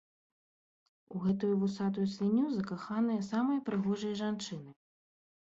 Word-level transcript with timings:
У 1.15 1.19
гэтую 1.25 1.49
вусатую 1.63 2.05
свінню 2.15 2.47
закаханыя 2.55 3.27
самыя 3.31 3.63
прыгожыя 3.69 4.21
жанчыны. 4.23 4.69